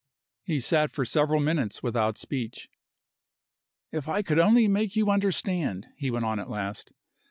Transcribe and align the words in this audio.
He 0.41 0.59
sat 0.59 0.89
for 0.89 1.05
several 1.05 1.39
minutes 1.39 1.83
without 1.83 2.17
speech. 2.17 2.69
"If 3.91 4.07
I 4.09 4.23
could 4.23 4.39
only 4.39 4.67
make 4.67 4.95
you 4.95 5.11
understand!" 5.11 5.89
he 5.95 6.09
went 6.09 6.25
on 6.25 6.39
at 6.39 6.49
last. 6.49 6.91